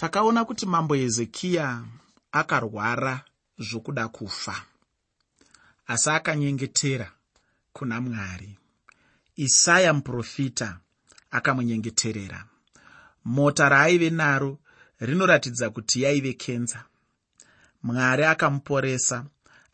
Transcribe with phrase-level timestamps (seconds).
[0.00, 1.84] takaona kuti mambo hezekiya
[2.32, 3.24] akarwara
[3.58, 4.64] zvokuda kufa.
[5.86, 7.12] Asi akanyengetera
[7.72, 8.58] kuna mwari.
[9.36, 10.78] Isaya muprofita
[11.30, 12.44] akamunyengeterera
[13.24, 14.58] mota raaive naro
[15.00, 16.84] rinoratidza kuti yaive kenza.
[17.82, 19.24] Mwari akamuporesa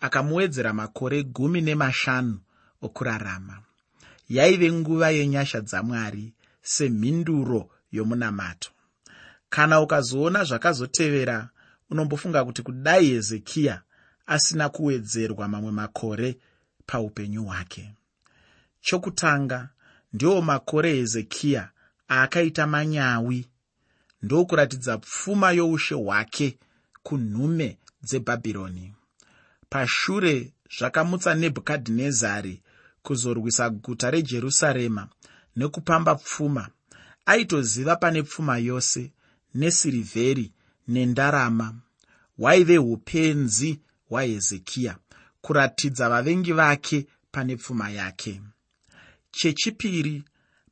[0.01, 2.41] akamuwedzera makore gumi nemashanu
[2.83, 3.63] okurarama.
[4.29, 6.33] Yaive nguva yenyasha dzamwari
[6.63, 8.71] semhinduro yomunamato
[9.55, 11.49] kana ukazoona zvakazotevera
[11.91, 13.83] unombofunga kuti kudai hezekiya
[14.27, 16.37] asina kuwedzerwa mamwe makore
[16.87, 17.95] paupenyu hwake.
[18.81, 19.69] Chokutanga
[20.13, 21.69] ndiwo makore hezekiya
[22.11, 23.47] aakaita manyawi.
[24.23, 26.59] Ndokuratidza pfuma youshe hwake
[27.03, 28.93] kunhume dzebhabhironi.
[29.69, 32.63] Pashure zvakamutsa nebhukadhinezari
[33.03, 35.09] kuzorwisa guta rejerusarema
[35.57, 36.69] nekupamba pfuma
[37.27, 39.13] aitoziva pane pfuma yose
[39.55, 40.53] nesirivheri
[40.89, 41.75] nendarama.
[42.39, 44.97] Hwaive upenzi hwahezekiya
[45.41, 48.41] kuratidza vavengi vake pane pfuma yake.
[49.31, 50.25] Chechipiri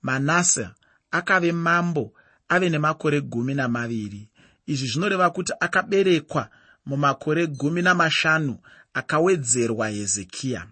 [0.03, 0.69] manase
[1.11, 2.13] akave mambo
[2.49, 4.29] ave nemakore gumi namaviri.
[4.67, 6.49] Izvi zvinoreva kuti akaberekwa
[6.87, 8.59] mumakore gumi namashanu
[8.95, 10.67] akawedzerwa hezekiya.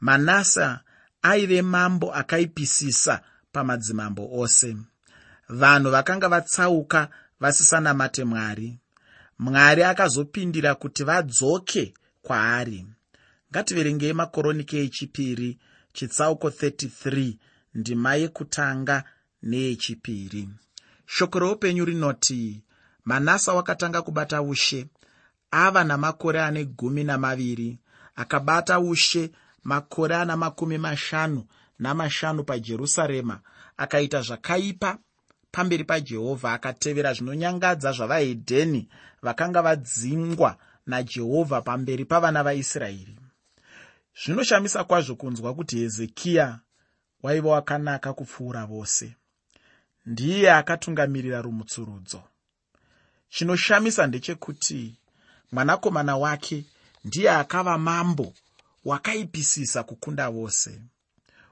[0.00, 0.68] Manase
[1.22, 4.76] aive mambo akaipisisa pamadzimambo ose.
[5.48, 7.08] Vanhu vakanga vatsauka
[7.42, 8.78] vasisanamate mwari.
[9.38, 12.86] Mwari akazopindira kuti vadzoke kwaari.
[13.50, 15.58] Ngativerengei makoronike echipiri
[15.92, 17.34] chitsauko 33
[17.74, 19.04] ndima yekutanga
[19.42, 20.48] neyechipiri.
[21.06, 22.62] Shoko roupenyu rinoti
[23.04, 24.86] manasa wakatanga kubata ushe
[25.50, 27.78] ava namakore ane gumi namaviri
[28.16, 29.30] akabata ushe
[29.64, 31.44] makore ana makumi mashanu
[31.78, 33.40] namashanu pajerusarema
[33.76, 34.98] akaita zvakaipa
[35.52, 38.88] pamberi pajehovha akatevera zvinonyangadza zvavahedheni
[39.22, 43.18] vakanga vadzingwa najehovha pamberi pavana vaisraeri.
[44.24, 46.58] Zvinoshamisa kwazvo kunzwa kuti hezekiya
[47.22, 49.16] waiva wakanaka kupfuura vose.
[50.06, 52.22] Ndiye akatungamirira rumutsurudzo.
[53.28, 54.98] Chinoshamisa ndechekuti
[55.52, 56.64] mwanakomana wake
[57.04, 58.34] ndiye akava mambo
[58.84, 60.82] wakaipisisa kukunda vose.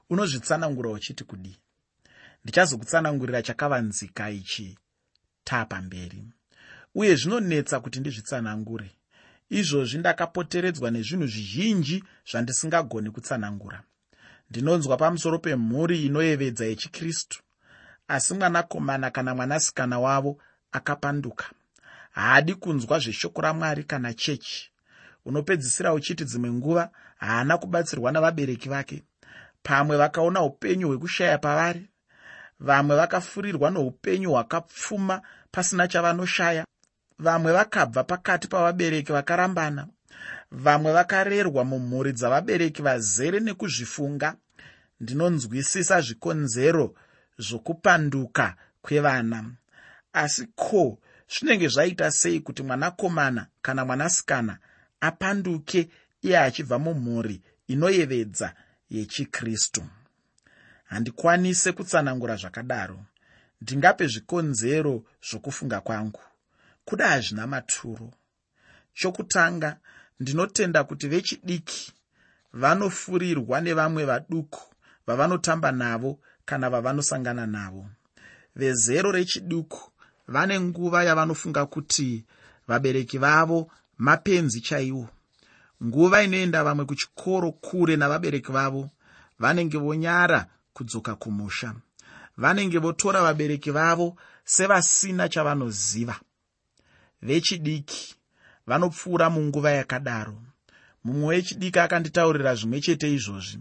[0.09, 1.60] Unozvitsanangura uchiti kudii
[2.43, 4.77] ndichazokutsanangurira chakavanzika ichi.
[5.43, 6.23] Taapamberi
[6.95, 8.89] uye zvinonetsa kuti ndizvitsanangure.
[9.49, 13.83] Izvozvi ndakapoteredzwa nezvinhu zvizhinji zvandisingagoni kutsanangura.
[14.49, 17.41] Ndinonzwa pamusoro pemhuri inoyevedza yechikristu.
[18.07, 20.37] Asi mwanakomana kana mwanasikana wavo
[20.71, 21.45] akapanduka.
[22.11, 24.71] Haadi kunzwa zveshoko ramwari kana chechi.
[25.25, 29.03] Unopedzisira uchiti dzimwe nguva haana kubatsirwa navabereki vake.
[29.63, 31.90] Pamwe vakaona upenyu hwekushaya pavari
[32.61, 36.65] vamwe vakafurirwa noupenyu hwakapfuma pasina chavanoshaya.
[37.19, 39.87] Vamwe vakabva pakati pavabereki vakarambana.
[40.51, 44.35] Vamwe vakarerwa mumhuri dzavabereki vazere nekuzvifunga.
[44.99, 46.95] Ndinonzwisisa zvikonzero
[47.37, 49.51] zvokupanduka kwevana.
[50.13, 54.57] Asi ko zvinenge zvaita sei kuti mwanakomana kana mwanasikana
[55.01, 55.89] apanduke
[56.21, 58.53] iye achibva mumhuri inoyevedza
[58.89, 59.83] yechikristu
[60.91, 62.99] handikwanise kutsanangura zvakadaro.
[63.61, 66.19] Ndingape zvikonzero zvokufunga kwangu.
[66.85, 68.11] Kuda hazvina maturo.
[68.93, 69.77] Chokutanga
[70.19, 71.93] ndinotenda kuti vechidiki
[72.53, 74.63] vanofurirwa nevamwe vaduku
[75.07, 77.85] vavanotamba navo kana vavanosangana navo.
[78.55, 79.91] Vezero rechiduku
[80.27, 82.25] vane nguva yavanofunga kuti
[82.67, 85.09] vabereki vavo mapenzi chaiwo.
[85.83, 88.89] Nguva inoenda vamwe kuchikoro kure navabereki vavo
[89.39, 91.75] vanenge vonyara kudzoka kumusha.
[92.37, 94.15] Vanenge votora vabereki vavo
[94.45, 96.15] sevasina chavanoziva.
[97.21, 98.15] Vechidiki
[98.67, 100.37] vanopfuura munguva yakadaro.
[101.03, 103.59] Mumwe wechidiki akanditaurira zvimwe chete izvozvi.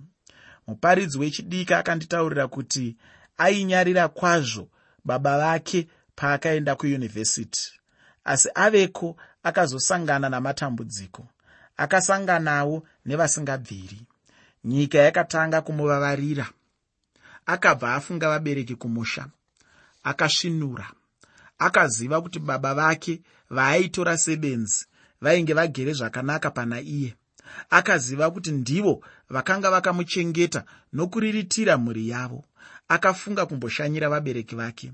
[0.66, 2.96] Muparidzi wechidiki akanditaurira kuti
[3.38, 4.68] ainyarira kwazvo
[5.04, 7.72] baba vake paakaenda kuyunivhesiti.
[8.24, 11.28] Asi aveko akazosangana namatambudziko
[11.76, 14.00] akasanganawo nevasingabviri.
[14.64, 16.46] Nyika yakatanga kumuvavarira
[17.54, 19.22] akabva afunga vabereki kumusha
[20.10, 20.86] akasvinura
[21.58, 23.20] akaziva kuti baba vake
[23.50, 24.86] vaaitora sebenzi
[25.20, 27.14] vainge vagere zvakanaka pana iye.
[27.70, 32.44] Akaziva kuti ndivo vakanga vakamuchengeta nokuriritira mhuri yavo.
[32.88, 34.92] Akafunga kumboshanyira vabereki vake.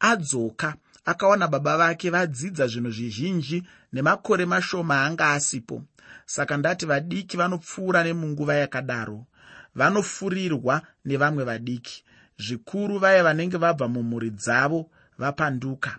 [0.00, 3.62] Adzoka akaona baba vake vadzidza zvinhu zvizhinji
[3.92, 5.82] nemakore mashoma anga asipo.
[6.26, 9.26] Saka ndati vadiki vanopfuura nemunguva yakadaro
[9.74, 12.04] vanofurirwa nevamwe vadiki.
[12.38, 15.98] Zvikuru vaya vanenge vabva mumhuri dzavo vapanduka.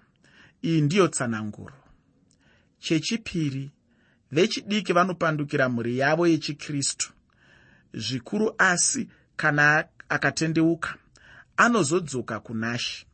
[0.62, 1.74] Iyi ndiyo tsananguro.
[2.80, 3.72] Chechipiri
[4.31, 7.14] vechidiki vanopandukira mhuri yavo yechikristu.
[7.94, 10.96] Zvikuru asi kana akatendeuka
[11.58, 13.06] anozodzoka kunashi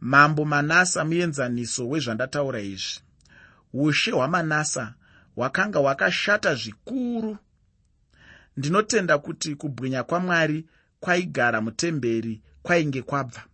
[0.00, 3.00] mambo manasa muenzaniso wezvandataura izvi.
[3.72, 4.94] Ushe hwamanasa
[5.36, 7.38] hwakanga hwakashata zvikuru
[8.56, 10.66] ndinotenda kuti kubwinya kwamwari
[11.00, 13.44] kwaigara mutemberi kwainge kwabva.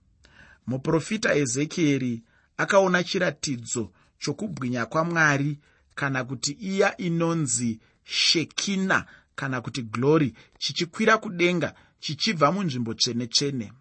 [0.66, 2.22] Muprofita ezekieri
[2.56, 5.58] akaona chiratidzo chokubwinya kwamwari
[5.94, 13.72] kana kuti iya inonzi shekina kana kuti glory chichikwira kudenga chichibva munzvimbo tsvene-tsvene.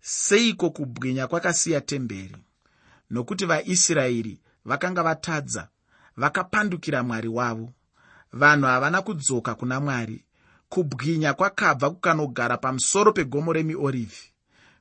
[0.00, 2.36] Seiko kubwinya kwakasiya temberi?
[3.10, 5.68] Nokuti vaisraeri vakanga vatadza
[6.16, 7.72] vakapandukira mwari wavo.
[8.32, 10.23] Vanhu havana kudzoka kuna mwari
[10.74, 14.26] kubwinya kwakabva kukanogara pamusoro pegomo remiorivhi.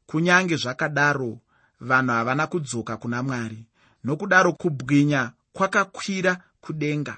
[0.07, 1.37] Kunyange zvakadaro
[1.79, 3.65] vanhu havana kudzoka kuna mwari
[4.03, 7.17] nokudaro kubwinya kwakakwira kudenga.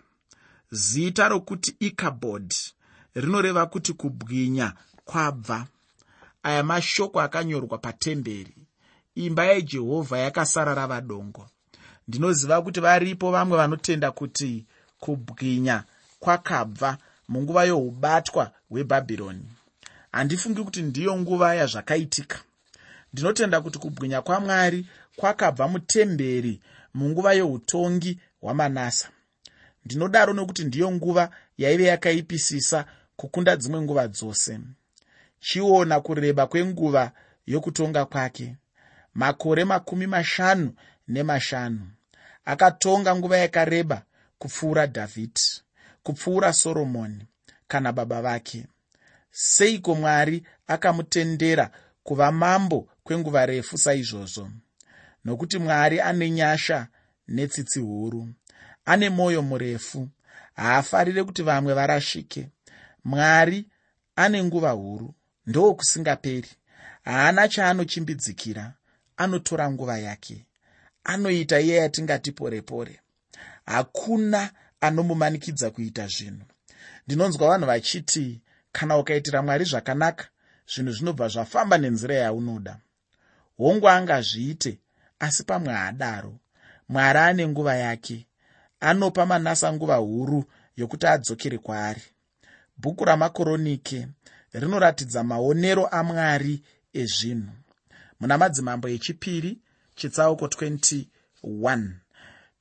[0.71, 2.53] Zita rokuti ikabod
[3.15, 4.73] rinoreva kuti kubwinya
[5.05, 5.67] kwabva.
[6.43, 8.55] Aya mashoko akanyorwa patemberi.
[9.15, 11.47] Imba yajehovha yakasara rava dongo
[12.07, 14.65] ndinoziva kuti varipo vamwe vanotenda kuti
[14.99, 15.83] kubwinya
[16.19, 19.45] kwakabva munguva youbatwa hwebhabhironi.
[20.11, 22.39] Handifungi kuti ndiyo nguva yazvakaitika.
[23.13, 24.85] Ndinotenda kuti kubwinya kwamwari
[25.15, 26.61] kwakabva mutemberi
[26.93, 29.09] munguva yeutongi hwamanasa
[29.85, 32.85] ndinodaro nokuti ndiyo nguva yaive yakaipisisa
[33.15, 34.59] kukunda dzimwe nguva dzose.
[35.39, 37.11] Chiona kureba kwenguva
[37.45, 38.55] yokutonga kwake.
[39.13, 40.73] Makore makumi mashanu
[41.07, 41.81] nemashanu.
[42.45, 44.01] Akatonga nguva yakareba
[44.39, 45.61] kupfuura dhavhidhi
[46.05, 47.27] kupfuura soromoni
[47.67, 48.67] kana baba vake.
[49.31, 51.71] Seiko mwari akamutendera
[52.03, 54.49] kuva mambo kwenguva refu saizvozvo?
[55.25, 56.87] Nokuti mwari ane nyasha
[57.27, 58.29] netsitsi huru
[58.85, 60.09] ane mwoyo murefu
[60.55, 62.49] haafarire kuti vamwe varashike.
[63.03, 63.67] Mwari
[64.15, 65.13] ane nguva huru
[65.45, 66.49] ndokusingaperi
[67.05, 68.73] haana chaanochimbidzikira
[69.17, 70.45] anotora nguva yake
[71.03, 72.99] anoita iye yatingati pore pore.
[73.65, 74.51] Hakuna
[74.81, 76.45] anomumanikidza kuita zvinhu.
[77.07, 78.41] Ndinonzwa vanhu vachiti
[78.71, 80.25] kana ukaitira mwari zvakanaka
[80.71, 82.79] zvinhu zvinobva zvafamba nenzira yaunoda.
[83.57, 84.79] Hongu angazviite
[85.19, 86.39] asi pamwe haadaro.
[86.89, 88.27] Mwari ane nguva yake.
[88.79, 90.43] Anopa manasa nguva huru
[90.77, 92.01] yokuti adzokere kwaari.
[92.77, 94.07] Bhuku ramakoronike
[94.53, 96.63] rinoratidza maonero amwari
[96.93, 97.51] ezvinhu.
[98.19, 99.57] Muna madzimambo echipiri
[99.95, 101.89] chitsauko 21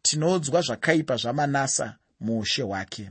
[0.02, 3.10] tinodzwa zvakaipa zvamanasa muushe hwake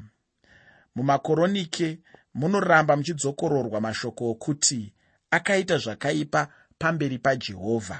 [0.96, 2.00] mumakoronike
[2.40, 4.94] munoramba muchidzokororwa mashoko okuti
[5.36, 6.42] akaita zvakaipa
[6.80, 7.98] pamberi pajehovha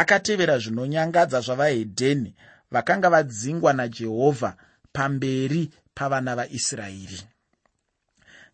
[0.00, 2.30] akatevera zvinonyangadza zvavahedheni
[2.70, 4.56] vakanga vadzingwa najehovha
[4.92, 7.20] pamberi pavana vaisraeri.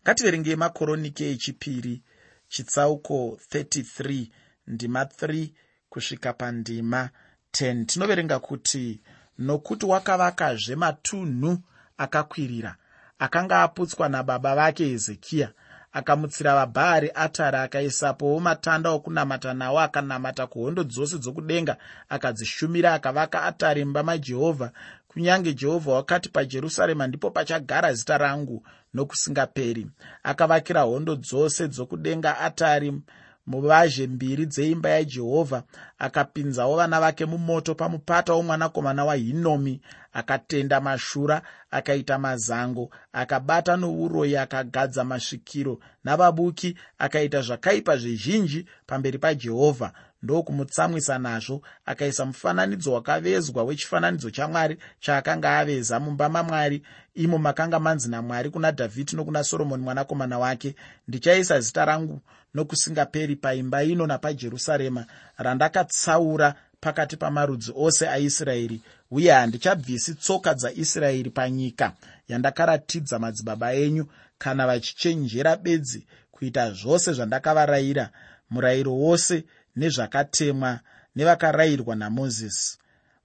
[0.03, 2.01] Ngativerengei makoronike echipiri
[2.47, 4.27] chitsauko 33
[4.67, 5.49] ndima 3
[5.89, 7.09] kusvika pandima
[7.51, 9.01] 10 tinoverenga kuti
[9.37, 11.57] nokuti wakavakazve matunhu
[11.97, 12.75] akakwirira
[13.19, 15.49] akanga aputswa nababa vake hezekiya
[15.95, 21.77] akamutsira vabhaari atari akaisapowo matanda okunamata nawo akanamata kuhondo dzose dzokudenga
[22.09, 24.71] akadzishumira akavaka atari mumba majehovha.
[25.07, 29.87] Kunyange jehovha wakati pajerusarema ndipo pachagara zita rangu nokusingaperi
[30.23, 33.01] akavakira hondo dzose dzokudenga atari
[33.47, 35.63] muvazhe mbiri dzeimba yajehovha
[35.99, 39.81] akapinzawo vana vake mumoto pamupata womwanakomana wahinomi
[40.13, 49.91] akatenda mashura akaita mazango akabata nouroyi akagadza masvikiro navabuki akaita zvakaipa zvezhinji pamberi pajehovha
[50.25, 56.81] ndokumutsamwisa nazvo akaisa mufananidzo wakavezwa wechifananidzo chamwari chaakanga aveza mumba mamwari
[57.15, 60.75] imo makanga manzi namwari kuna dhavhidhi nokuna soromoni mwanakomana wake.
[61.07, 62.21] Ndichaisa zita rangu
[62.53, 65.05] nokusingaperi paimba ino napajerusarema
[65.37, 71.93] randakatsaura pakati pamarudzi ose aisraeri uye handichabvisi tsoka dzaisraeri panyika
[72.27, 74.05] yandakaratidza madzibaba enyu
[74.37, 78.09] kana vachichenjera bedzi kuita zvose zvandakavarayira.
[78.49, 79.43] Murayiro wose
[79.75, 80.79] nezvakatemwa
[81.15, 82.77] nevakarayirwa namozisi.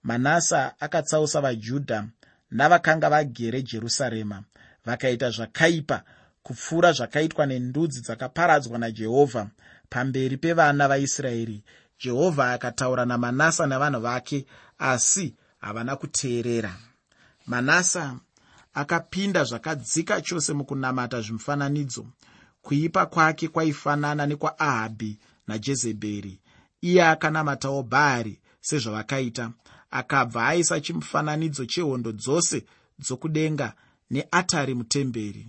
[0.03, 2.05] Manasa akatsausa vajudha
[2.51, 4.43] navakanga vagere jerusarema
[4.85, 6.03] vakaita zvakaipa
[6.43, 9.47] kupfuura zvakaitwa nendudzi dzakaparadzwa najehovha
[9.91, 11.63] pamberi pevana vaisraeri.
[11.99, 14.47] Jehovha akataura namanasa navanhu vake
[14.79, 16.77] asi havana kuteerera.
[17.47, 18.17] Manasa
[18.75, 22.07] akapinda zvakadzika chose mukunamata zvimufananidzo
[22.63, 25.19] kuipa kwake kwaifanana nekwaAhabhi
[25.51, 26.35] najezebheri.
[26.89, 29.45] Iye akanamatawo bhaari sezvavakaita.
[29.91, 32.59] Akabva aisa chimufananidzo chehondo dzose
[33.03, 33.69] dzokudenga
[34.11, 35.47] neatari mutemberi.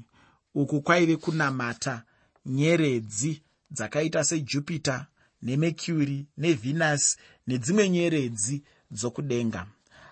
[0.56, 2.04] Uku kwaive kunamata
[2.46, 3.42] nyeredzi
[3.72, 4.96] dzakaita sejupita
[5.42, 7.18] nemercury nevhenasi
[7.48, 9.62] nedzimwe nyeredzi dzokudenga.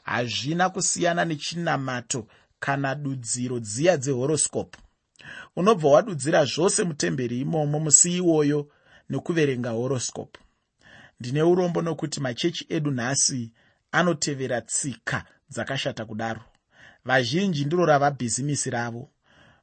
[0.04, 2.28] Hazvina kusiyana nechinamato
[2.60, 4.78] kana dudziro dziya dzehoroscope
[5.56, 8.60] unobva wadudzira zvose mutemberi imomo musi iwoyo
[9.10, 10.40] nekuverenga horoscope.
[11.20, 13.52] Ndine urombo nokuti machechi edu nhasi
[13.92, 16.42] anotevera tsika dzakashata kudaro.
[17.06, 19.10] Vazhinji ndiro rava bhizimisi ravo.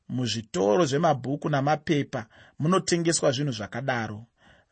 [0.09, 2.27] Muzvitoro zvemabhuku namapepa
[2.59, 4.27] munotengeswa zvinhu zvakadaro.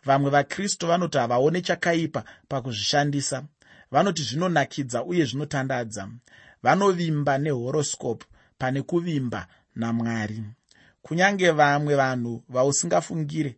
[0.05, 3.45] Vamwe vakristu vanoti havaone chakaipa pakuzvishandisa.
[3.91, 6.09] Vanoti zvinonakidza uye zvinotandadza.
[6.63, 8.27] Vanovimba nehoroscope
[8.59, 10.43] pane kuvimba namwari.
[11.03, 13.57] Kunyange vamwe vanhu vausingafungire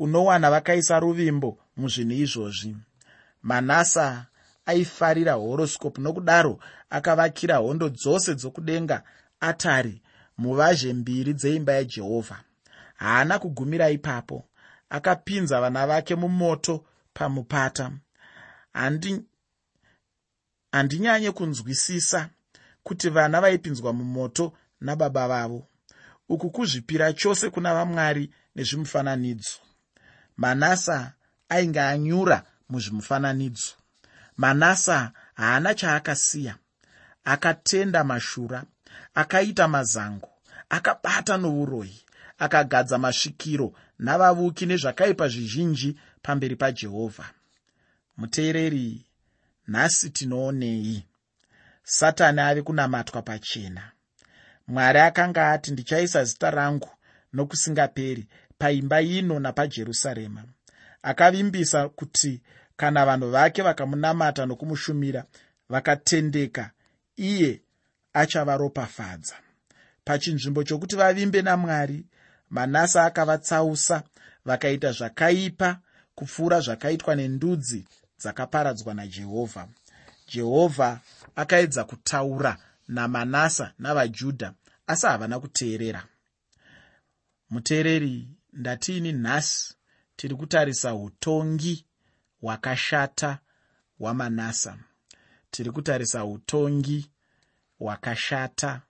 [0.00, 2.76] unowana vakaisa ruvimbo muzvinhu izvozvi.
[3.42, 4.26] Manasa
[4.66, 6.58] aifarira horoscope nokudaro
[6.90, 9.02] akavakira hondo dzose dzokudenga
[9.40, 10.02] atari
[10.38, 12.38] muvazhe mbiri dzeimba yajehovha
[12.94, 14.44] haana kugumira ipapo.
[14.90, 17.92] Akapinza vana vake mumoto pamupata.
[20.72, 22.28] Handinyanye kunzwisisa
[22.82, 25.66] kuti vana vaipinzwa mumoto nababa vavo.
[26.28, 29.69] Uku kuzvipira chose kuna vamwari nezvimufananidzo
[30.40, 31.12] manasa
[31.48, 33.72] ainge anyura muzvimufananidzo.
[34.36, 36.54] Manasa haana chaakasiya.
[37.24, 38.64] Akatenda mashura
[39.14, 40.30] akaita mazango
[40.68, 42.00] akabata nouroyi
[42.38, 47.26] akagadza masvikiro navavuki nezvakaipa zvizhinji pamberi pajehovha.
[48.16, 49.06] Muteereri
[49.68, 51.06] nhasi tinoonei.
[51.82, 53.92] Satani ave kunamatwa pachena.
[54.68, 56.90] Mwari akanga ati ndichaisa zita rangu
[57.32, 58.28] nokusingaperi
[58.60, 60.44] paimba ino napajerusarema
[61.02, 62.40] akavimbisa kuti
[62.76, 65.24] kana vanhu vake vakamunamata nokumushumira
[65.68, 66.70] vakatendeka
[67.16, 67.60] iye
[68.12, 69.34] achavaropafadza.
[70.04, 72.04] Pachinzvimbo chokuti vavimbe namwari
[72.50, 74.02] manasa akavatsausa
[74.44, 75.78] vakaita zvakaipa
[76.14, 77.86] kupfuura zvakaitwa nendudzi
[78.18, 79.68] dzakaparadzwa najehovha.
[80.28, 81.00] Jehovha
[81.36, 82.56] akaedza kutaura
[82.88, 84.52] namanasa navajudha
[84.86, 86.02] asi havana kuteerera.
[87.50, 89.74] Muteereri ndatiini nhasi?
[90.16, 91.86] Tiri kutarisa utongi
[92.40, 93.38] hwakashata
[93.98, 94.78] hwamanasa
[95.50, 97.10] tiri kutarisa utongi
[97.78, 98.82] hwakashata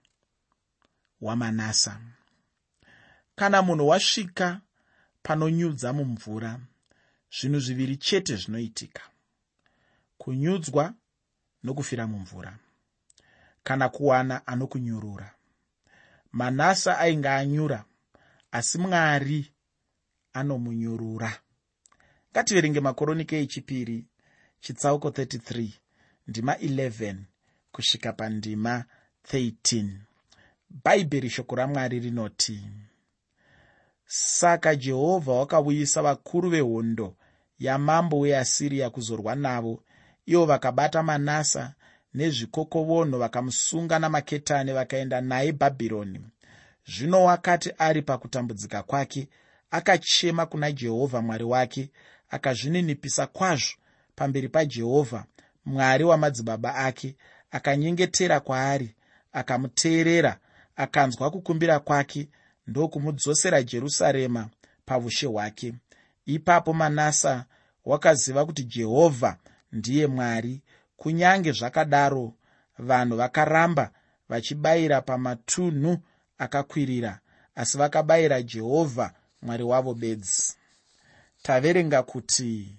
[1.19, 2.01] hwamanasa
[3.35, 4.61] kana munhu wasvika
[5.23, 6.59] panonyudza mumvura
[7.39, 9.01] zvinhu zviviri chete zvinoitika.
[10.17, 10.93] Kunyudzwa
[11.63, 12.57] nokufira mumvura
[13.63, 15.33] kana kuwana anokunyurura.
[16.31, 17.85] Manasa ainge anyura
[18.51, 19.51] asi mwari
[20.33, 21.31] anomunyurura
[22.31, 24.05] ngativerenge makoronike echipiri
[24.63, 25.69] chitsauko 33
[26.27, 27.15] ndima 11
[27.71, 28.85] kusvika pandima
[29.31, 29.87] 13
[30.83, 32.67] bhaibheri shoko ramwari rinoti
[34.05, 37.15] saka jehovha wakauyisa vakuru vehondo
[37.59, 39.83] yamambo weasiriya kuzorwa navo.
[40.25, 41.73] Ivo vakabata manasa
[42.13, 46.19] nezvikokovonho vakamusunga namaketani vakaenda naye bhabhironi
[46.87, 49.27] zvino wakati ari pakutambudzika kwake
[49.71, 51.89] akachema kuna jehovha mwari wake
[52.29, 53.73] akazvininipisa kwazvo
[54.15, 55.25] pamberi pajehovha
[55.65, 57.15] mwari wamadzibaba ake
[57.51, 58.95] akanyengetera kwaari
[59.33, 60.37] akamuteerera
[60.75, 62.29] akanzwa kukumbira kwake
[62.67, 64.49] ndokumudzosera jerusarema
[64.85, 65.73] paushe hwake.
[66.25, 67.45] Ipapo manasa
[67.85, 69.37] wakaziva kuti jehovha
[69.71, 70.61] ndiye mwari.
[70.97, 72.33] Kunyange zvakadaro
[72.79, 73.91] vanhu vakaramba
[74.29, 75.97] vachibayira pamatunhu
[76.41, 77.19] akakwirira
[77.55, 80.53] asi vakabayira jehovha mwari wavo bedzi.
[81.41, 82.75] Taverenga kuti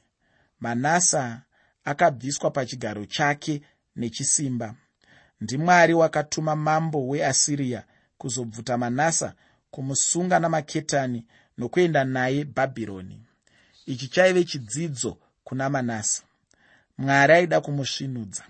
[0.60, 1.42] manasa
[1.84, 3.62] akabviswa pachigaro chake
[3.96, 4.74] nechisimba.
[5.40, 7.84] Ndimwari wakatuma mambo weasiriya
[8.18, 9.34] kuzobvuta manasa
[9.70, 11.26] kumusunga namaketani
[11.58, 13.22] nokuenda naye bhabhironi.
[13.86, 16.22] Ichi chaive chidzidzo kuna manasa
[16.98, 18.44] mwari aida kumusvinudza.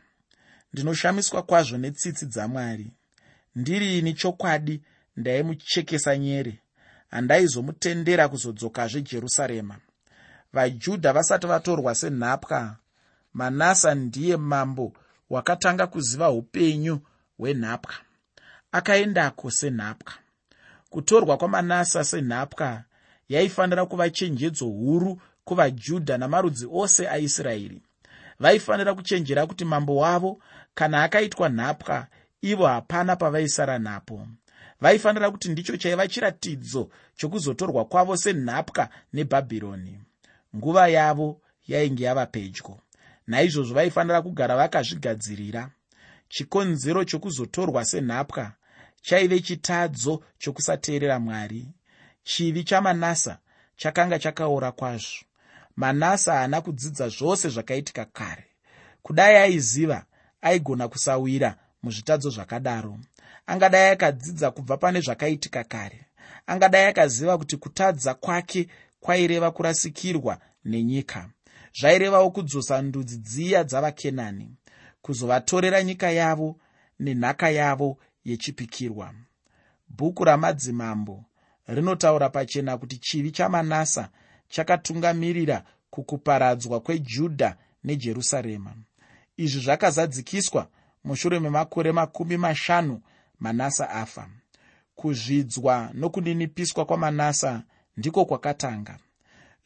[0.73, 2.90] Ndinoshamiswa kwazvo netsitsi dzamwari
[3.57, 4.83] ndirini chokwadi
[5.16, 6.59] ndaimuchekesa nyere
[7.11, 9.76] handaizomutendera kuzodzokazve jerusarema.
[10.52, 12.76] Vajudha vasati vatorwa senhapwa
[13.33, 14.92] manasa ndiye mambo
[15.31, 17.00] wakatanga kuziva upenyu
[17.38, 17.95] hwenhapwa.
[18.73, 20.12] Akaendako senhapwa
[20.90, 22.85] kutorwa kwamanasa senhapwa
[23.28, 27.83] yaifanira kuva chenjedzo huru kuvajudha namarudzi ose aisraeri.
[28.40, 30.38] Vaifanira kuchenjera kuti mambo wavo
[30.75, 32.07] kana akaitwa nhapwa
[32.42, 34.26] ivo hapana pavaisara napo
[34.83, 39.99] vaifanira kuti ndicho chaiva chiratidzo chokuzotorwa kwavo senhapwa nebhabhironi.
[40.57, 42.79] Nguva yavo yainge yava pedyo.
[43.27, 45.71] Naizvozvo vaifanira kugara vakazvigadzirira.
[46.29, 48.53] Chikonzero chokuzotorwa senhapwa
[49.03, 51.69] chaive chitadzo chokusateerera mwari.
[52.25, 53.39] Chivi chamanasa
[53.77, 55.25] chakanga chakaora kwazvo.
[55.77, 58.47] Manasa haana kudzidza zvose zvakaitika kare.
[59.03, 60.05] Kudai aiziva
[60.41, 62.99] aigona kusawira muzvitadzo zvakadaro
[63.47, 66.07] angadai akadzidza kubva pane zvakaitika kare.
[66.47, 68.69] Angadai akaziva kuti kutadza kwake
[69.01, 71.31] kwaireva kurasikirwa nenyika.
[71.81, 74.57] Zvairevawo kudzosa ndudzi dziya dzavakenani
[75.03, 76.57] kuzovatorera nyika yavo
[77.01, 79.15] nenhaka yavo yechipikirwa.
[79.89, 81.25] Bhuku ramadzimambo
[81.67, 84.09] rinotaura pachena kuti chivi chamanasa
[84.49, 88.75] chakatungamirira kukuparadzwa kwejudha nejerusarema.
[89.37, 90.69] Izvi zvakazadzikiswa
[91.05, 93.01] mushure memakore makumi mashanu
[93.43, 94.29] manasa afa.
[94.95, 97.63] Kuzvidzwa nokuninipiswa kwamanasa
[97.97, 98.99] ndiko kwakatanga.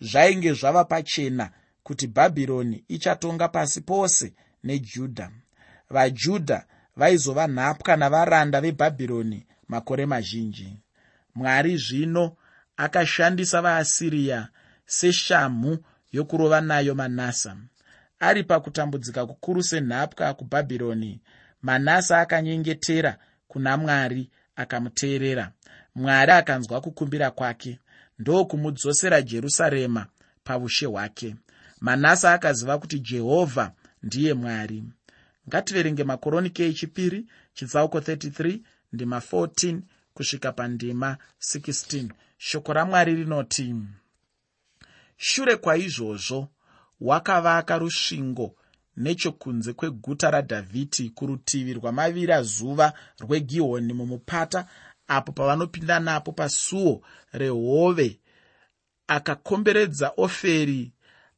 [0.00, 1.50] Zvainge zvava pachena
[1.82, 5.30] kuti bhabhironi ichatonga pasi pose nejudha.
[5.90, 6.66] Vajudha
[6.96, 10.78] vaizova nhapwa navaranda vebhabhironi makore mazhinji.
[11.34, 12.36] Mwari zvino
[12.76, 14.48] akashandisa vaasiriya
[14.86, 15.78] seshamhu
[16.12, 17.56] yokurova nayo manasa.
[18.20, 21.20] Ari pakutambudzika kukuru senhapwa kubhabhironi
[21.62, 25.52] manasa akanyengetera kuna mwari akamuteerera.
[25.94, 27.78] Mwari akanzwa kukumbira kwake
[28.18, 30.06] ndokumudzosera jerusarema
[30.44, 31.36] paushe hwake.
[31.80, 33.72] Manasa akaziva kuti jehovha
[34.02, 34.84] ndiye mwari.
[35.48, 38.60] Ngativerenge makoroniki echipiri chitsauko 33
[38.92, 39.80] ndima 14
[40.14, 43.74] kusvika pandima 16 shoko ramwari rinoti
[45.16, 46.48] shure kwaizvozvo
[47.00, 48.54] wakavaka rusvingo
[48.96, 54.66] nechokunze kweguta radhavhidhi kurutivi rwamavira zuva rwegihoni mumupata
[55.08, 58.20] apo pavanopinda napo pasuo rehove
[59.06, 60.92] akakomberedza oferi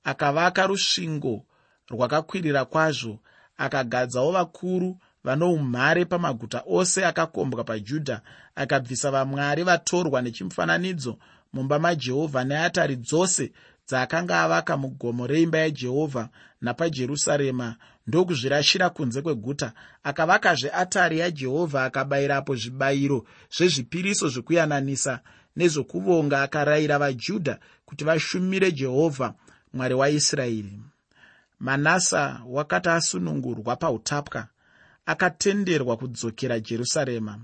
[0.05, 1.45] akavaka rusvingo
[1.91, 3.19] rwakakwirira kwazvo
[3.57, 8.21] akagadzawo vakuru vano umhare pamaguta ose akakombwa pajudha
[8.55, 11.19] akabvisa vamwari vatorwa nechimufananidzo
[11.53, 13.53] mumba majehovha neatari dzose
[13.89, 16.29] dzaakanga avaka mugomo reimba yajehovha
[16.61, 19.73] napajerusarema ndokuzvirashira kunze kweguta.
[20.03, 23.25] Akavakazve atari yajehovha akabayirapo zvibayiro
[23.57, 25.21] zvezvipiriso zvekuyananisa
[25.57, 29.35] nezvokuvonga akarayira vajudha kuti vashumire jehovha
[29.73, 30.81] mwari waisraeri
[31.61, 34.47] manasa wakati asunungurwa pautapwa
[35.07, 37.39] akatenderwa kudzokera jerusarema.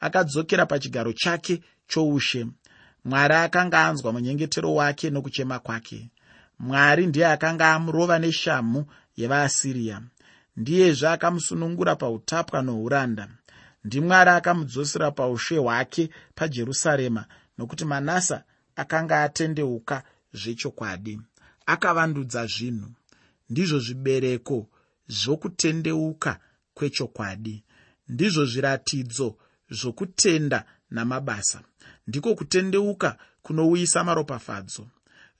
[0.00, 2.46] Akadzokera pachigaro chake choushe
[3.04, 6.10] mwari akanga anzwa munyengetero wake nokuchema kwake.
[6.58, 10.02] Mwari ndiye akanga amurova neshamhu yevaasiriya
[10.56, 13.28] ndiyezve akamusunungura pautapwa nouranda.
[13.84, 17.24] Ndimwari akamudzosera paushe hwake pajerusarema
[17.58, 18.44] nokuti manasa
[18.76, 21.20] akanga atendeuka zvechokwadi.
[21.66, 22.90] Akavandudza zvinhu.
[23.50, 24.66] Ndizvo zvibereko
[25.08, 26.40] zvokutendeuka
[26.74, 27.64] kwechokwadi.
[28.08, 29.36] Ndizvo zviratidzo
[29.70, 31.60] zvokutenda namabasa
[32.08, 34.84] ndiko kutendeuka kunouyisa maropafadzo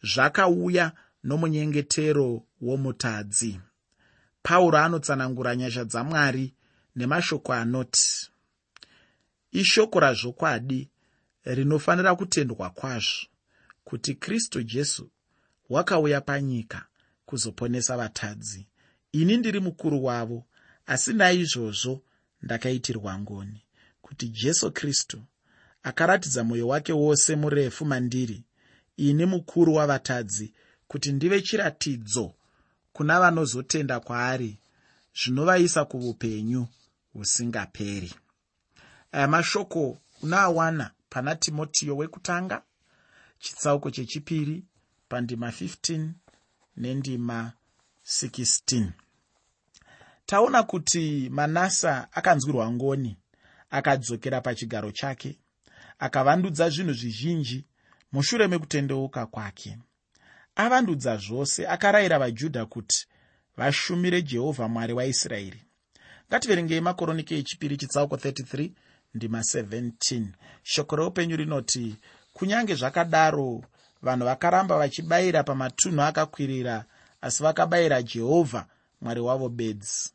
[0.02, 0.92] zvakauya
[1.24, 3.60] nomunyengetero womutadzi.
[4.42, 6.54] Pauro anotsanangura nyasha dzamwari
[6.96, 8.30] nemashoko anoti
[9.52, 10.88] ishoko razvokwadi
[11.44, 13.26] rinofanira kutendwa kwazvo
[13.84, 15.10] kuti kristu jesu
[15.70, 16.86] wakauya panyika
[17.26, 18.66] kuzoponesa vatadzi.
[19.12, 20.46] Ini ndiri mukuru wavo
[20.86, 22.02] asi naizvozvo
[22.42, 23.62] ndakaitirwa ngoni
[24.02, 25.22] kuti jesu kristu
[25.82, 28.44] akaratidza mwoyo wake wose murefu mandiri
[28.96, 30.52] ini mukuru wavatadzi
[30.88, 32.34] kuti ndive chiratidzo
[32.92, 34.58] kuna vanozotenda kwaari
[35.22, 36.66] zvinovaisa kuupenyu
[37.12, 38.14] husingaperi.
[39.12, 42.62] Aya mashoko unaawana pana timotiyo wekutanga
[43.38, 44.64] chitsauko chechipiri
[45.08, 46.10] pandima 15
[46.76, 47.52] nendima
[48.06, 48.88] 16
[50.26, 53.16] taona kuti manasa akanzwirwa ngoni
[53.70, 55.38] akadzokera pachigaro chake
[55.98, 57.64] akavandudza zvinhu zvizhinji
[58.12, 59.78] mushure mekutendeuka kwake.
[60.56, 63.06] Avandudza zvose akarayira vajudha kuti
[63.56, 65.62] vashumire jehovha mwari waisraeri
[66.28, 68.70] ngativerengei makoroniki echipiri chitsauko 33
[69.14, 70.24] ndima 17
[70.62, 71.96] shoko reupenyu rinoti
[72.32, 73.64] kunyange zvakadaro
[74.02, 76.84] vanhu vakaramba vachibayira pamatunhu akakwirira
[77.20, 78.66] asi vakabayira jehovha
[79.00, 80.10] mwari wavo bedzi.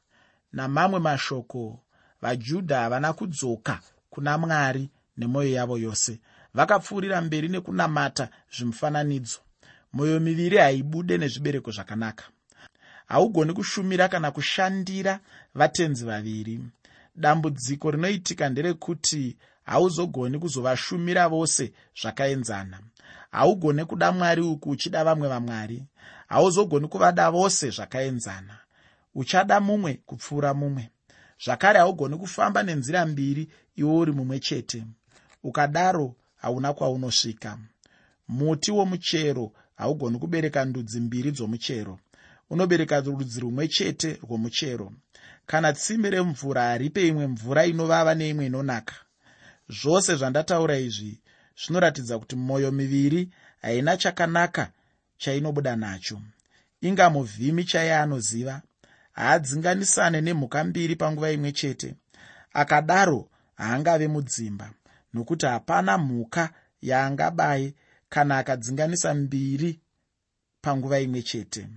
[0.53, 1.79] Namamwe mashoko
[2.21, 6.19] vajudha havana kudzoka kuna mwari nemwoyo yavo yose.
[6.53, 9.39] Vakapfuurira mberi nekunamata zvimufananidzo.
[9.93, 12.23] Mwoyo miviri haibude nezvibereko zvakanaka.
[13.05, 15.19] Haugoni kushumira kana kushandira
[15.55, 16.59] vatenzi vaviri.
[17.15, 22.79] Dambudziko rinoitika nderekuti hauzogoni kuzovashumira vose zvakaenzana.
[23.31, 25.83] Haugone kuda mwari uku uchida vamwe vamwari.
[26.27, 28.57] Hauzogoni kuvada vose zvakaenzana.
[29.15, 30.89] Uchada mumwe kupfuura mumwe.
[31.45, 34.83] Zvakare haugoni kufamba nenzira mbiri iwo uri mumwe chete
[35.43, 37.57] ukadaro hauna kwaunosvika.
[38.27, 41.99] Muti womuchero haugoni kubereka ndudzi mbiri dzomuchero.
[42.49, 44.91] Unobereka rudzi rumwe chete rwomuchero.
[45.45, 48.95] Kana tsime remvura haripe imwe mvura inovava neimwe inonaka.
[49.69, 51.19] Zvose zvandataura izvi
[51.59, 53.29] zvinoratidza kuti mwoyo miviri
[53.61, 54.71] haina chakanaka
[55.17, 56.21] chainobuda nacho.
[56.81, 58.61] Inga muvhimi chaiye anoziva.
[59.11, 61.95] Haadzinganisane nemhuka mbiri panguva imwe chete.
[62.53, 64.73] Akadaro haangave mudzimba
[65.13, 66.49] nokuti hapana mhuka
[66.81, 67.73] yaangabaye
[68.09, 69.79] kana akadzinganisa mbiri
[70.61, 71.67] panguva imwe chete.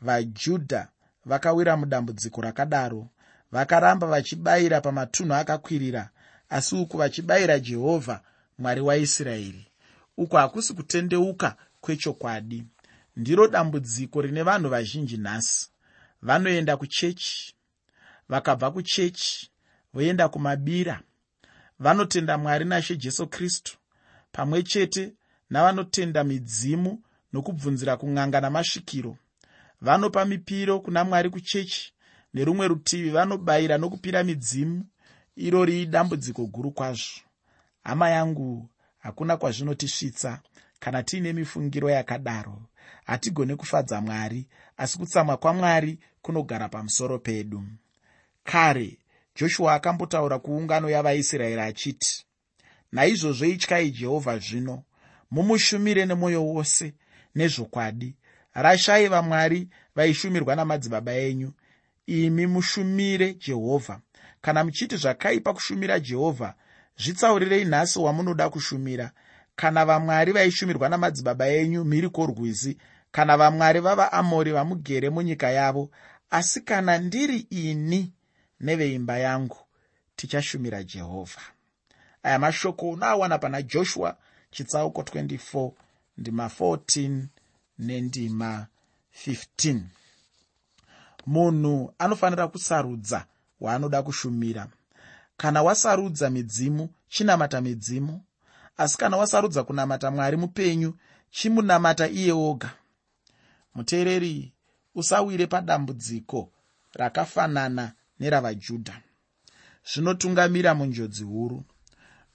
[0.00, 0.88] Vajudha
[1.24, 3.08] vakawira mudambudziko rakadaro
[3.52, 6.10] vakaramba vachibayira pamatunhu akakwirira
[6.48, 8.20] asi uku vachibayira jehovha
[8.58, 9.66] mwari waisraeri
[10.16, 12.64] uku hakusi kutendeuka kwechokwadi.
[13.16, 15.70] Ndiro dambudziko rine vanhu vazhinji nhasi.
[16.22, 17.54] Vanoenda kuchechi
[18.28, 19.50] vakabva kuchechi
[19.94, 21.02] voenda kumabira
[21.80, 23.78] vanotenda mwari nashe jesu kristu
[24.32, 25.12] pamwe chete
[25.50, 29.16] navanotenda midzimu nokubvunzira kun'anga namasvikiro
[29.80, 31.92] vanopa mipiro kuna mwari kuchechi
[32.34, 34.84] nerumwe rutivi vanobayira nokupira midzimu
[35.36, 37.20] irori idambudziko guru kwazvo.
[37.84, 40.40] Hama yangu hakuna kwazvinotisvitsa
[40.80, 42.62] kana tiine mifungiro yakadaro
[43.04, 47.62] hatigone kufadza mwari asi kutsamwa kwamwari kunogara pamusoro pedu.
[48.44, 48.98] Kare
[49.36, 52.26] joshua akambotaura kuungano yavaisraeri achiti
[52.92, 54.82] naizvozvo ityai jehovha zvino
[55.30, 56.94] mumushumire nemwoyo wose
[57.34, 58.16] nezvokwadi.
[58.54, 61.52] Rashai vamwari vaishumirwa namadzibaba enyu.
[62.06, 64.00] Imi mushumire jehovha.
[64.40, 66.54] Kana muchiti zvakaipa kushumira jehovha
[66.98, 69.12] zvitsaurirei nhasi wamunoda kushumira.
[69.56, 72.78] Kana vamwari vaishumirwa namadzibaba enyu mhiri kworwizi.
[73.12, 75.90] Kana vamwari vavaamori vamugere munyika yavo
[76.30, 78.12] asi kana ndiri ini
[78.60, 79.56] neveimba yangu
[80.16, 81.40] tichashumira jehovha.
[82.22, 84.16] Aya mashoko unoawana pana joshua
[84.50, 85.72] chitsauko 24
[86.18, 87.22] ndima 14
[87.78, 88.66] nendima
[89.26, 89.80] 15
[91.26, 93.26] munhu anofanira kusarudza
[93.60, 94.68] waanoda kushumira.
[95.36, 98.20] Kana wasarudza midzimu chinamata midzimu.
[98.76, 100.94] Asi kana wasarudza kunamata mwari mupenyu
[101.30, 102.70] chimunamata iye oga
[103.74, 104.52] muteereri
[104.94, 106.52] usawire padambudziko
[106.92, 109.00] rakafanana neravajudha
[109.90, 111.64] zvinotungamira munjodzi huru.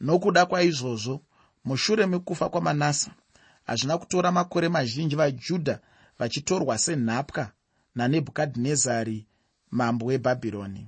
[0.01, 1.21] Nokuda kwaizvozvo
[1.65, 3.11] mushure mekufa kwamanasa
[3.65, 5.79] hazvina kutora makore mazhinji vajudha
[6.19, 7.51] vachitorwa senhapwa
[7.95, 9.27] nanebhukadhinezari
[9.71, 10.87] mambo webhabhironi.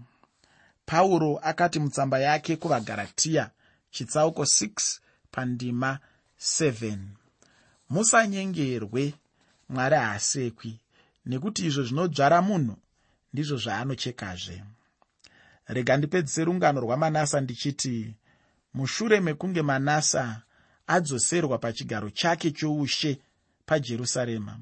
[0.85, 3.51] Pauro akati mutsamba yake kuvagaratiya
[3.91, 4.99] chitsauko 6
[5.31, 5.99] pandima
[6.41, 6.97] 7
[7.89, 9.13] musanyengerwe
[9.69, 10.79] mwari haasekwi
[11.25, 12.75] nekuti izvo zvinodzvara munhu
[13.33, 14.63] ndizvo zvaanochekazve
[15.67, 18.15] rega ndipedzise rungano rwamanasa ndichiti
[18.73, 20.41] mushure mekunge manasa
[20.87, 23.19] adzoserwa pachigaro chake choushe
[23.65, 24.59] pajerusarema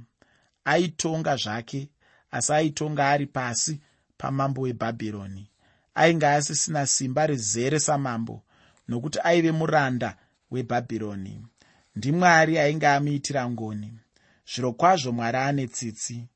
[0.66, 1.90] aitonga zvake
[2.32, 3.82] asi aitonga ari pasi
[4.18, 5.50] pamambo webhabhironi
[5.96, 8.42] ainge asisina simba rizere samambo
[8.88, 10.18] nokuti aive muranda
[10.52, 11.46] webhabhironi.
[11.96, 13.94] Ndimwari ainge amuitira ngoni.
[14.54, 16.28] Zviro kwazvo mwari ane tsitsi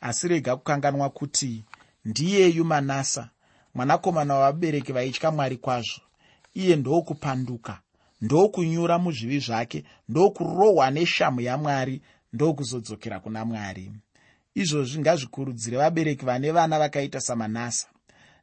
[0.00, 1.64] asi rega kukanganwa kuti
[2.04, 3.30] ndiyeyu manasa
[3.78, 6.00] mwanakomana wavabereki vaitya mwari kwazvo.
[6.54, 7.80] Iye ndokupanduka
[8.20, 13.92] ndokunyura muzvivi zvake ndokurohwa neshamhu yamwari ndokuzodzokera kuna mwari.
[14.54, 17.88] Izvozvi ngazvikurudzire vabereki vane vana vakaita samanasa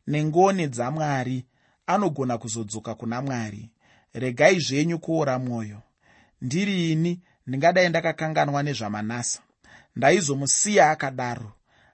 [0.08, 1.46] nengoni dzamwari
[1.88, 3.70] anogona kuzodzoka kuna mwari.
[4.14, 5.82] Regai zvenyu kuora mwoyo.
[6.42, 9.40] Ndiri ini ndingadai ndakakanganwa nezvamanasa
[9.96, 11.52] ndaizomusiya akadaro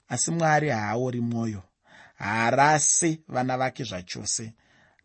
[0.08, 1.62] asi mwari haaori mwoyo
[2.22, 4.54] haarase vana vake zvachose.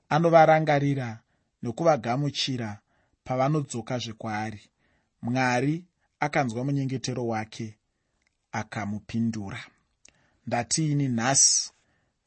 [0.09, 1.19] Anovarangarira
[1.63, 2.79] nokuvagamuchira
[3.25, 4.63] pavanodzoka zvekwaari
[5.23, 5.85] mwari
[6.21, 7.79] akanzwa munyengetero wake
[8.53, 9.61] akamupindura.
[10.47, 11.73] Ndatiini nhasi?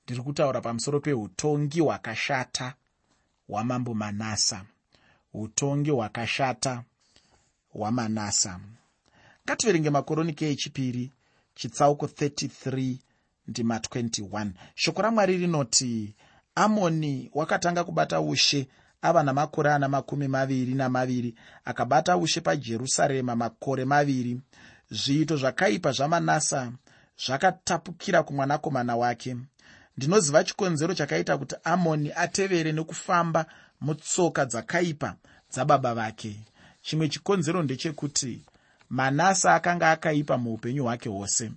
[0.03, 2.73] Ndiri kutaura pamusoro peutongi hwakashata
[3.47, 4.65] hwamambo manasa.
[5.33, 6.83] Utongi hwakashata
[7.73, 8.59] hwamanasa.
[9.45, 11.11] Ngativerenge makoroniki echipiri
[11.55, 12.97] chitsauko 33
[13.49, 16.15] ndima 21 shoko ramwari rinoti
[16.55, 18.67] amoni wakatanga kubata ushe
[19.01, 21.35] ava namakore ana makumi maviri namaviri
[21.65, 24.41] akabata ushe pajerusarema makore maviri.
[24.91, 26.71] Zviito zvakaipa zvamanasa
[27.25, 29.37] zvakatapukira kumwanakomana wake.
[29.97, 33.45] Ndinoziva chikonzero chakaita kuti amoni atevere nekufamba
[33.81, 35.15] mutsoka dzakaipa
[35.51, 36.39] dzababa vake.
[36.81, 38.41] Chimwe chikonzero ndechekuti
[38.89, 41.51] manasa akanga akaipa muupenyu hwake hwose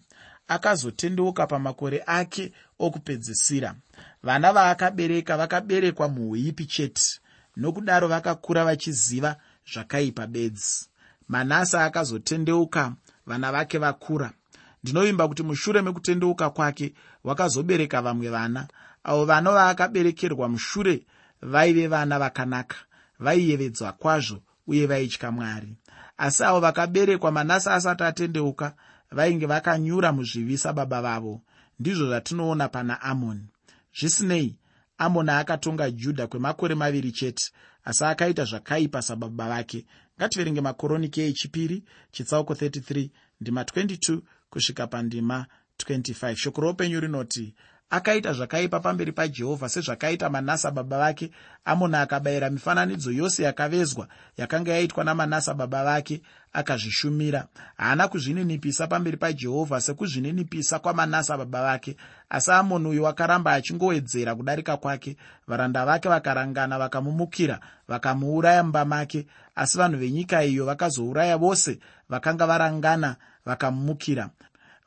[0.55, 3.75] akazotendeuka pamakore ake okupedzisira.
[4.23, 7.21] Vana vaakabereka vakaberekwa muhuipi chete
[7.57, 9.37] nokudaro vakakura vachiziva
[9.73, 10.89] zvakaipa bedzi.
[11.29, 12.93] Manasa akazotendeuka
[13.27, 14.33] vana vake vakura.
[14.83, 18.69] Ndinovimba kuti mushure mekutendeuka kwake wakazobereka vamwe vana.
[19.05, 21.07] Avo vana vaakaberekerwa mushure
[21.43, 22.77] vaive vana vakanaka
[23.19, 25.77] vaiyevedzwa kwazvo uye vaitya mwari.
[26.17, 28.75] Asi avo vakaberekwa manasa asati atendeuka
[29.17, 31.41] vainge vakanyura muzvivi sababa vavo
[31.79, 33.47] ndizvo zvatinoona pana amoni
[33.99, 34.59] zvisinei
[34.99, 37.53] amoni akatonga judha kwemakore maviri chete
[37.85, 39.87] asi akaita zvakaipa sababa vake.
[40.19, 43.09] Ngativerenge makoroniki echipiri chitsauko 33
[43.41, 44.21] ndima 22
[44.51, 45.47] kusvika pandima
[45.79, 47.55] 25 shoko roupenyu rinoti
[47.93, 51.31] akaita zvakaipa pamberi pajehovha sezvakaita manasa baba vake.
[51.65, 57.47] Amoni akabayira mifananidzo yose yakavezwa yakanga yaitwa namanasa baba vake akazvishumira.
[57.77, 61.97] Haana kuzvininipisa pamberi pajehovha sekuzvininipisa kwamanasa baba vake.
[62.31, 65.17] Asi amoni uyu akaramba achingowedzera kudarika kwake.
[65.47, 69.27] Varanda vake vakarangana vakamumukira vakamuuraya mumba make.
[69.55, 71.79] Asi vanhu venyika iyo vakazouraya vose
[72.09, 74.31] vakanga varangana vakamumukira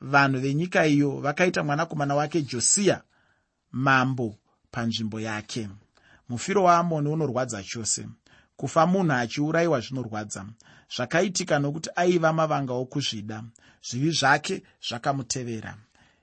[0.02, 3.02] vanhu venyika iyo vakaita mwanakomana wake josiya
[3.72, 4.36] mambo
[4.72, 5.70] panzvimbo yake.
[6.30, 8.08] Mufiro waamoni unorwadza chose.
[8.58, 10.46] Kufa munhu achiurayiwa zvinorwadza.
[10.96, 13.44] Zvakaitika nokuti aiva mavanga okuzvida.
[13.90, 15.78] Zvivi zvake zvakamutevera.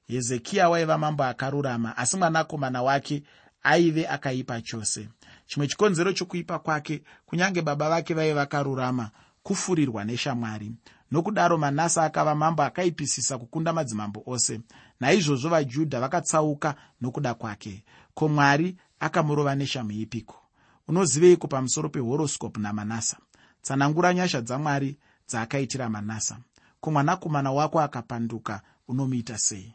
[0.08, 3.22] Hezekiya waiva mambo akarurama asi mwanakomana wake
[3.62, 5.08] aive akaipa chose.
[5.46, 9.10] Chimwe chikonzero chokuipa kwake kunyange baba vake vaive vakarurama
[9.42, 10.72] kufurirwa neshamwari
[11.12, 14.60] nokudaro manasa akava mambo akaipisisa kukunda madzimambo ose.
[15.00, 17.84] Naizvozvo vajudha vakatsauka nokuda kwake.
[18.14, 20.42] Ko mwari akamurova neshamuipiko
[20.88, 23.16] unoziveiko pamusoro pehoroscope namanasa
[23.62, 24.98] tsanangura nyasha dzamwari
[25.28, 26.38] dzaakaitira manasa
[26.80, 29.74] ko mwanakomana wako akapanduka unomuita sei